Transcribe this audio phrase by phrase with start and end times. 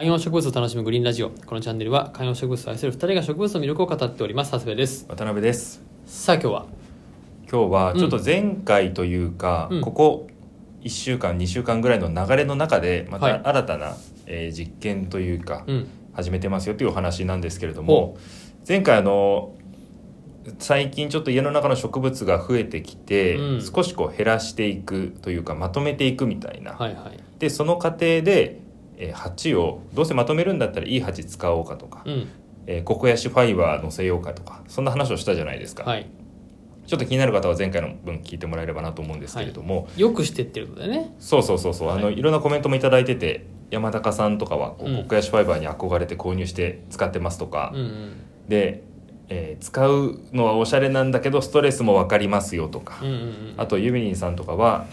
[0.00, 1.28] 観葉植物を楽しむグリーンラジオ。
[1.28, 4.52] このチャンネルは観葉植物を愛する2人が植物の魅力を語っております。
[4.52, 5.04] 長谷部です。
[5.10, 5.82] 渡辺です。
[6.06, 6.66] さあ今日は？
[7.52, 9.80] 今日はちょっと前回というか、うん。
[9.82, 10.26] ここ
[10.84, 13.42] 1週間2週間ぐらいの流れの中でまはい。
[13.42, 13.94] た新たな、
[14.24, 15.86] えー実験というか、うん。
[16.14, 18.16] 始めてますよというお話なんですけれども
[18.66, 19.54] 前回あの
[20.60, 23.62] 最近ちょっと家の中の植物が増えてきて、うん。
[23.62, 27.22] 少しこう減らしていくというかまとめていくみたいな、はいはい。
[27.38, 28.62] でその過程で、
[29.00, 32.28] えー鉢をどうせまとめるんだったらいい鉢使おうかとか、うん。
[32.66, 36.06] えーココヤシファイバー乗せようかとかそんな話をしたじゃないですか、はい。
[36.86, 41.14] ちょっと気になる方は前回の分聞いてもらえればなと思うんですけれども、よくしてってることだよね。
[41.18, 41.98] そうそうそうそう、はい。
[41.98, 44.96] あのいろんなコメントもいただいてて山高さんとかはこう、うん。
[45.04, 48.12] ココヤシファイバーに憧れて購入して使ってますとか、うんうん。
[48.48, 48.82] で、
[49.28, 53.54] えー使うのはおしゃれなんだけどストレスも分かりますよとか、うんうんうん。
[53.56, 54.86] あとユミリンさんとかは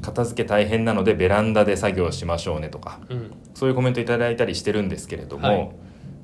[0.00, 3.30] 片付け大変なのでベランダで作業しましょうねとかうん。
[3.54, 5.70] そういうコメントいただいたりしてるんですけれども、はい。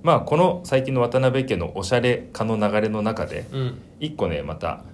[0.03, 3.81] まあこの最近の渡辺家のおしゃれ化の流れの中でうん。
[4.01, 4.85] 一個ねまた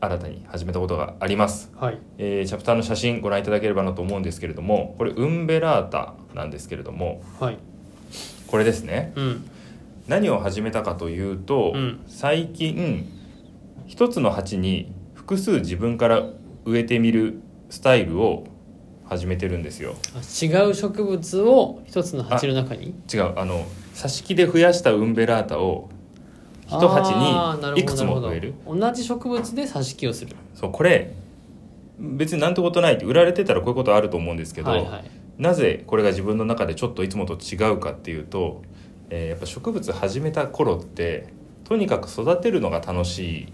[0.00, 1.98] 新たに始めたことがあります、はい。
[2.18, 7.58] えーチャプターの写真ご覧いただければなと思うんですけれどもこれウンベラータなんですけれどもはい。
[8.46, 9.12] これですね。
[9.16, 9.50] うん。
[10.06, 12.00] 何を始めたかというと、うん。
[12.06, 13.06] 最近
[13.86, 16.22] 一つの鉢に複数自分から
[16.64, 18.44] 植えてみるスタイルを
[19.04, 19.94] 始めてるんですよ。
[20.14, 22.94] あ違う植物を一つの鉢の中に？
[23.12, 23.38] 違う。
[23.38, 25.88] あの挿し木で増やしたウンベラータを
[26.66, 28.54] 一鉢にいくつも植える。
[28.66, 30.36] 同じ植物で挿し木をする。
[30.54, 31.14] そうこれ
[31.98, 35.10] 別になんてことないって売られてたらこういうことあると思うんですけど、はいはい。
[35.38, 38.62] なぜこれが自分の中でちょっといつもと違うかっていうと、
[39.10, 41.28] えーやっぱ植物始めた頃って
[41.64, 43.48] とにかく育てるのが楽し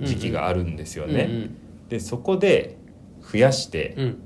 [0.00, 1.22] い時期があるんですよね。
[1.22, 1.56] うん。
[1.88, 2.76] でそこで
[3.32, 4.04] 増やして、うん。
[4.04, 4.22] うん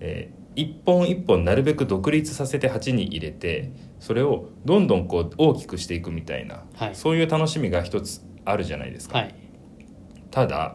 [0.00, 6.96] えー一本一本なるべく独立させて鉢に入れてそれをどんどんこう大きくしていくみたいな、はい。
[6.96, 9.18] そういう楽しみが一つあるじゃないですか。
[9.18, 9.34] はい。
[10.32, 10.74] ただ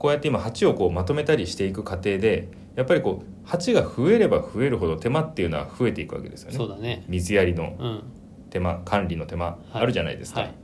[0.00, 6.56] こうやって今鉢をこうまとめたりしていく過程でやっぱりこう鉢が増えれば増えるほど手間っていうのは増えていくわけですよね。
[6.56, 7.04] そうだね。
[7.06, 8.02] 水やりのうん。
[8.50, 9.58] 手間管理の手間はい。
[9.74, 10.54] あるじゃないですか、はい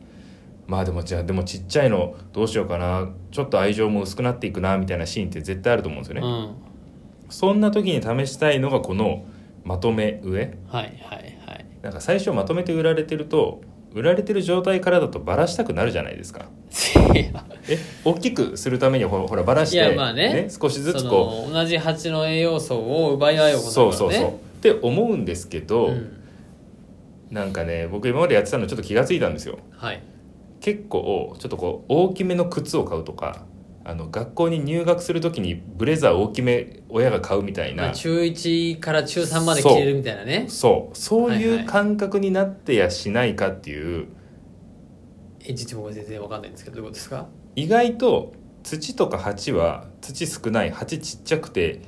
[0.67, 3.09] まあでもじゃあでもちっちゃいのどうしようかな。
[3.31, 6.55] ちょっと愛情も薄くなっていくなみたいなシーンって絶対あると思うんですよね、うん。
[7.31, 9.25] そんな時に試したいのがこの
[9.65, 11.67] まとめ植えはいはいはい。
[11.83, 13.63] なんか最初まとめて売られてると
[13.93, 16.47] 売られてる状態からだとバラしたくなるじゃないですか。
[17.15, 20.49] え大きくするためにはほらほらバラしていやまあね。
[20.49, 24.29] 少しずつそこの同じ鉢の栄養素を奪い合ううことだそうそうそう。
[24.29, 26.19] って思うんですけど、うん。
[27.31, 29.59] なんかね僕今までやってたのちょっと気がついたんですよ。
[29.77, 30.01] はい
[30.63, 33.45] 結構ちょっとこう大きめの靴を買うとか
[33.85, 40.47] あの学校に入学する時にブレザー大きめ親が買うみたいな、まあ、中1から中3まで着れるみたいなね。
[40.49, 44.07] そうそうはいはいいう感覚になってやしないかっていう、
[45.45, 47.27] え実は僕全然わかんないんですけどどういうことですか？
[47.57, 51.81] 意外と土とか鉢は土少ない鉢ちっちゃくて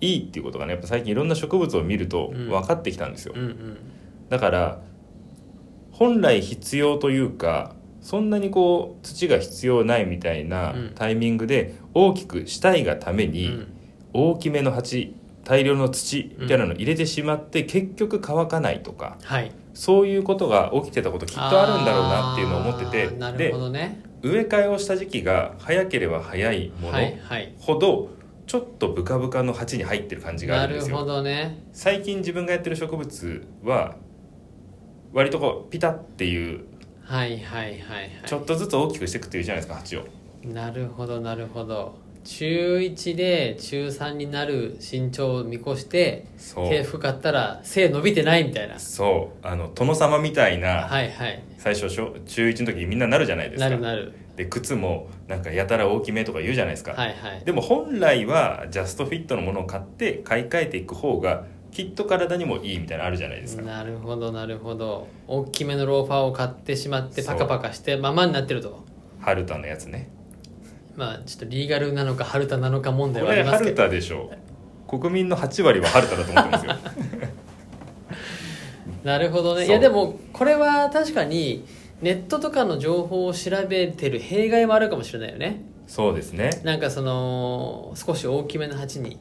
[0.00, 2.48] いいっていうことがねやっぱ最近いろんな植物を見るとうん。
[2.48, 3.78] 分かってきたんですよ、うんうん。
[4.30, 4.80] だから
[5.92, 7.76] 本来必要というか
[8.06, 10.92] そんなにこう土が必要ないみたいなうん。
[10.94, 13.66] タイミングで大きくしたいがためうにん。
[14.12, 19.50] 大きめの鉢大量の土みたいなのを入れてしまって結局乾かないとかはい。
[19.74, 24.00] そういうことが起きてたこときっとあるんだろうなっていうのを思っててなるでほどね。
[24.22, 26.98] 植え替えをした時期が早ければ早いもの
[27.58, 28.10] ほど
[28.46, 31.04] ちょっとブカブカの鉢に入ってる感じがあなるほるんですよ。
[31.04, 31.66] どね。
[31.72, 33.96] 最近自分がやってる植物は
[35.12, 36.75] 割とこうピタっていう
[37.06, 38.10] はいはいはいはい。
[38.26, 40.06] ちょっとずつ大きくしていくっていうじゃないですか鉢を。
[40.44, 41.94] なるほどなるほど。
[42.24, 46.68] 中1で中3になる身長を見越してそう。
[46.68, 48.80] 手深かったら背伸びてないみたいな。
[48.80, 49.46] そう。
[49.46, 51.42] あの殿様みたいなはいはい。
[51.58, 53.70] 最初小中1の時にみんななるじゃないですか。
[53.70, 54.12] なるなる。
[54.34, 57.44] で靴もなんかやたら大きめとか言うじゃないですか、はいはい。
[57.44, 63.62] でも本来はジャストフィットのものを買って買い替えていく方がきっと体にもいいみたいなのあるじゃないですか。
[63.62, 65.08] なるほどなるほど。
[65.26, 68.84] 大きめのローファーを買ってしまってパカパカしてままになってると。
[69.20, 70.08] ハルタのやつね。
[70.96, 73.76] まあちょっとリーガルなのかハルタなのか問題こはありますけど。
[73.76, 74.32] タでしょ
[74.88, 76.72] 国民の8割はハルタだと思ってますよ。
[79.04, 79.66] なるほどね。
[79.66, 81.64] いやでもこれは確かに
[82.02, 85.62] ネットとかの情報を調べてる弊害もあるかもしれないよね。
[85.86, 86.50] そうですね。
[86.64, 89.18] なんかその少し大きめの鉢に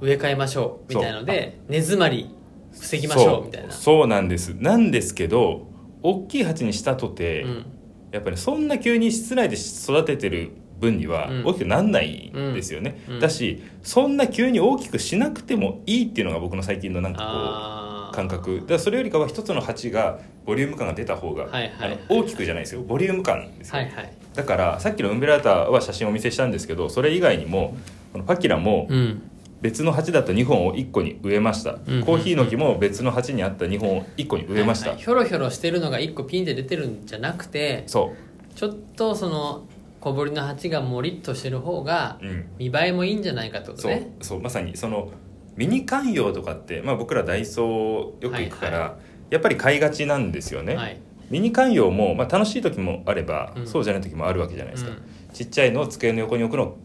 [0.00, 2.34] 植え替えましょうみたいので根詰まり
[2.72, 3.72] 防ぎましょうみたいな。
[3.72, 4.06] そう。
[4.06, 4.48] なんです。
[4.58, 5.66] なんですけど
[6.02, 7.66] 大きい鉢にしたとて、うん。
[8.10, 11.46] やっぱりそんな急に室内で育ててる分にはうん。
[11.46, 13.20] 大きくなんないんですよね、うん。
[13.20, 18.64] だしそんな急に大きくしなくてもいいっていうのが僕の最近のなんかこあ感覚。
[18.66, 21.70] だそれよりかは一つの鉢がボリューム感が出た方が、はいはい。
[21.70, 22.82] はいあの大きくじゃないですよ。
[22.82, 24.12] ボリューム感ですよ、はいはい。
[24.34, 27.76] だからさっきのウンベラータは写真をお見せしたんですけどそれ以外にも
[28.12, 29.30] このパキラもうん
[29.64, 35.04] 別の鉢だった2本を1個に植えました、うんコーヒーの木も別の鉢にあった2本を1個に植えました、はいはい。
[35.04, 38.54] ひょろひょろしてるのが1個ピンで出てるんじゃなくてそう。
[38.54, 39.64] ちょっとその
[40.02, 42.44] 小ぶりの鉢がもりっとしてる方がうん。
[42.58, 43.92] 見栄えもいいんじゃないかってことそう。
[43.92, 44.42] ねそう。
[44.42, 45.10] まさにその
[45.56, 48.96] ミニ観葉とかって、まあ、僕らダイソーよく行くから、は
[49.30, 51.00] やっぱり買いがちなんですよね、はい。
[51.30, 53.66] ミニ観葉も、まあ、楽しい時もあれば、うん。
[53.66, 54.98] そうじゃない時もあるわけじゃないですか、うん。
[55.32, 56.76] ちっちゃいのを机の横に置くの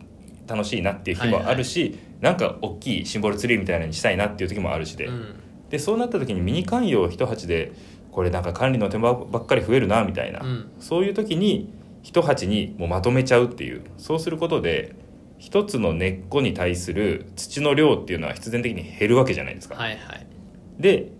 [0.47, 5.35] 楽しいなっていう日もあるし、なんか大きいシンボルツリーみたいなのにしたいなっていう時もあるしで、うん。
[5.69, 7.71] でそうなった時にミニ観葉一鉢で
[8.11, 10.71] これなんか管理の手間ばっかり増えるなみたいな、うん。
[10.79, 13.83] そういう時に一鉢にもうまとめちゃうっていう。
[13.97, 14.95] そうすることで
[15.37, 19.75] 一つの根っこに対する土の量っていうのは必然的に減るわけじゃないですか。
[19.75, 20.27] はいはい。
[20.79, 21.11] で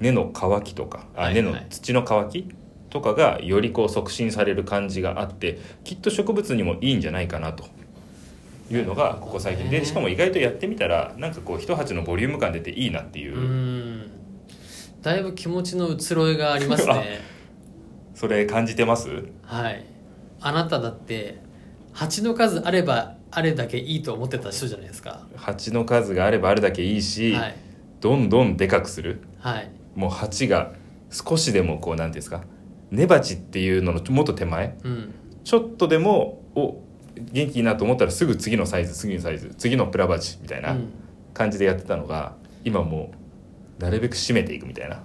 [0.00, 2.48] 根の乾きとかあ、はい根の土の乾き
[2.88, 7.64] とかがよりこう促進される感じがあってきっと植物にもいいんじゃないかなと
[8.70, 13.36] いうのがここ最近でしかも意外とやってみたらなんかこう一鉢のボリューム感出ていいなっていう。
[13.36, 14.10] う、ん。
[15.02, 17.20] だいぶ気持ちの移ろいがありますね。
[18.14, 19.08] それ感じてます？
[19.42, 19.84] はい。
[20.40, 21.38] あなただって
[21.92, 25.26] 蜂の数あればあれだけいいと思ってた人じゃないですか。
[25.36, 27.56] 鉢の数があればあるだけいいし、はい。
[28.00, 29.20] どんどんでかくする。
[29.38, 29.70] はい。
[29.94, 30.72] もう鉢が
[31.10, 32.42] 少しでもこうなんていうんですか？
[32.90, 34.76] 根鉢っていうののもっと手前？
[34.84, 35.14] うん。
[35.44, 36.82] ちょっとでもお
[37.32, 40.88] 元気いいなと思ったらすぐ次のサイズ次のサイズ次のプラバチみたいなうん。
[41.32, 42.34] 感じでやってたのが、
[42.64, 43.12] 今も
[43.78, 45.02] うなるべく締めていくみたいな。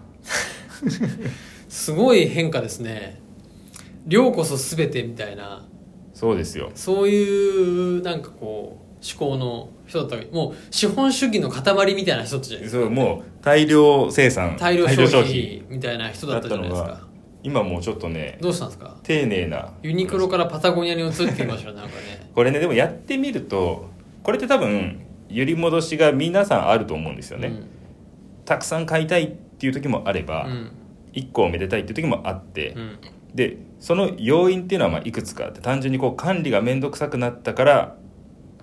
[1.69, 3.21] すごい変化ですね。
[4.07, 5.65] 量こそ全てみたいな。
[6.13, 6.71] そうですよ。
[6.75, 12.81] そういうなんかこう思考の人だったもう資本主義の塊みたいな人じゃないですか。
[12.81, 15.63] そうもう大量生産大量消費。
[15.69, 17.04] みたいな人だったじゃないですか
[17.45, 18.97] 今もうちょっとねどうしたんですか？
[19.03, 19.71] 丁寧な。
[19.83, 22.29] ユニクロからパタゴニアに移ってみましたよなんかね。
[22.33, 23.89] これねでもやってみると
[24.23, 24.99] これって多分
[25.29, 27.51] 揺り戻しが皆さんあると思うんですよね、
[28.45, 30.71] たくさん買いたいっていう時もあれば、うん。
[31.13, 32.99] 1個をめでたいっていう時もあって、うん。
[33.33, 37.95] でその要因っていうのはまあいくつかあって単純にこう管理が面倒くさくなったから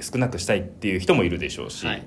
[0.00, 2.02] 少なくしたいっていう人もいるでしょうし、はい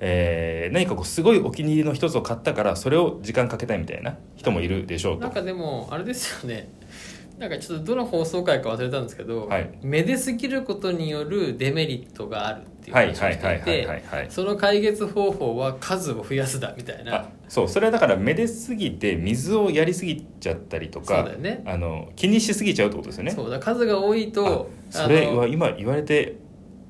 [0.00, 5.22] えー何かこうすごいお気に入りの一つを買ったからそれを時間かけたいみたいな人もいるでしょうと。
[5.22, 6.68] なんかでもあれですよね。
[7.38, 9.70] なんかちょっとどの放送回か忘れたんですけど、はい。
[9.82, 17.14] めですぎることによるデメリットがあるっていうはい話をしていはいはいはいてその解決方法は数を増やすだみたいな。
[17.14, 17.68] あそう。
[17.68, 21.62] それはだからめですぎて水をやりすぎちゃったりとそうかだよね。
[21.66, 23.32] あの気にしすぎちゃうってことですよね。
[23.32, 23.50] そう。
[23.50, 26.36] だ数が多いとあそれは今言われて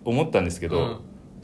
[0.04, 0.96] 思ったんですけど、うん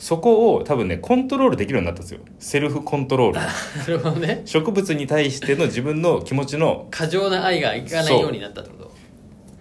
[0.02, 2.18] そこを多分ねコントロールできるようになったんですよ。
[2.40, 3.38] セルフコントロール。
[3.38, 3.46] な
[3.86, 4.42] るほどね。
[4.46, 8.90] 植物に対しての自分の気持ちの過剰な愛がいかないようになったってこと。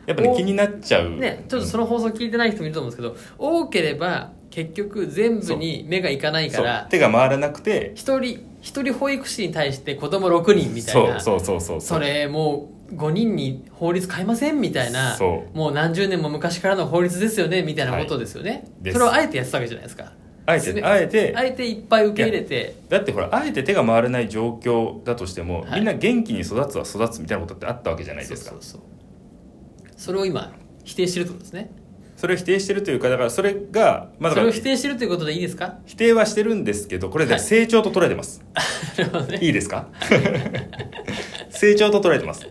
[0.08, 1.12] やっぱねお気になっちゃう。
[1.12, 6.66] ねちょっとその放送聞いてない人もいると思うんですけど多ければ結局全部に目がいかないかそう。
[6.66, 11.20] ら手が回らなくて一人一人保育士に対して子供6人みたいな。
[11.20, 15.14] そうそうそうそうそれもう5人に法律変えませんみたいな。
[15.18, 18.98] そもう何十年も昔からの法律ですよねみたいなことですよね、です。
[18.98, 20.14] それをあえてやってたわけじゃないですか
[20.46, 21.34] あえてあえて。
[21.36, 22.76] あえていっぱい受け入れて。
[22.90, 25.80] だってほらあえて手が回らない状況だとしても、はい。
[25.80, 28.52] みんな元気に育つは育つみたいなことってあったわけじゃないですか。
[28.52, 29.92] そうそうそう。
[29.98, 30.52] それを今
[30.84, 31.72] 否定してるってことですね。
[32.18, 35.80] それを否定してるというかだからそれがまあそれを否定してるということでいいですか？
[35.88, 37.42] 否定はしてるんですけどこれではい。
[37.42, 38.44] 成長と捉えてます、
[38.98, 39.40] なるほどね。
[39.42, 39.88] い、いですか？
[41.50, 42.48] 成長と捉えてます。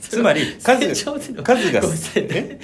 [0.00, 1.10] つまり数数
[1.72, 2.58] がね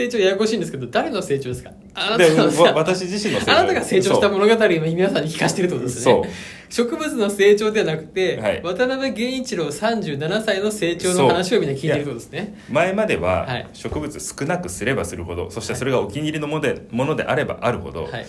[0.00, 1.72] 成長ややこしいんですけど誰の成長ですか？
[1.94, 3.52] あなでたのわ私自身の成長。
[3.52, 6.22] あなたが成長した物語を今皆さんに聞かせてるってことですそう。
[6.22, 6.30] ね
[6.70, 8.62] 植物の成長ではなくて、はい。
[8.62, 12.54] 渡辺源一郎37歳の成長の話をみんな聞いてるってことですね。
[12.70, 13.68] 前までははい。
[13.72, 18.26] 植物少なくすればするほどそしてそれがお気に入りのものでものであればあるほど、はい。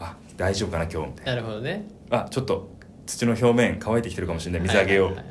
[0.00, 1.36] あ大丈夫かな今日みたいな。
[1.36, 1.86] るほどね。
[2.10, 2.68] なあちょっと
[3.06, 4.60] 土の表面乾いてきてるかもしれない。
[4.62, 5.24] 水あげよう、はいはい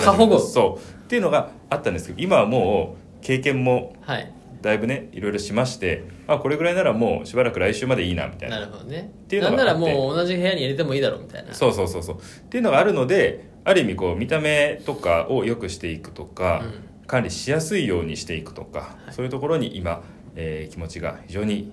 [0.00, 1.04] 過保護そう。
[1.04, 4.32] っていうのがあったんですけど今はもう経験もはい
[4.66, 8.60] だいぶねいろいろしましてあこれぐらいならもうしばらく来週までいいなみたいな。
[8.60, 9.12] なるほどね。
[9.28, 11.54] ていうのなんならもう同じ部屋に入れてもいいだろうみたいな。
[11.54, 12.16] そうそうそうそう。
[12.16, 16.62] っていうのがあるのである意味こう見た目とかを良くしていくとか、
[17.02, 19.14] う管理しやすいようにしていくとか、はい。
[19.14, 20.02] そういうところに今、
[20.34, 21.72] えー気持ちが非常に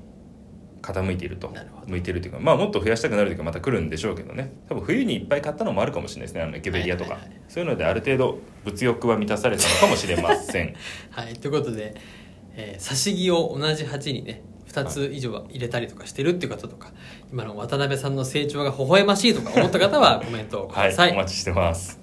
[0.83, 1.51] 傾いていると。
[1.87, 4.53] 向いているというかまあもっと増やしたくなる時がまた来るんでしょうけどね。
[4.69, 10.75] 多分冬にいっぱい買ったのもあるかもしれないですねあのエケベリアとか、そういうのである程度物欲は満たされたのかもしれません。
[11.11, 11.33] はい。
[11.33, 11.95] ということで、
[12.55, 16.91] えー、差し木を同じ鉢にね2つ以上は入れたりとかしてるっていう方とか
[17.31, 20.89] 今の渡辺さんの成長が微笑ましいとか思った方はコメントをくはい。
[20.89, 22.02] ださい、お待ちしてます。